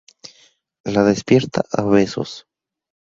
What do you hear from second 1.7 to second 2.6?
a besos.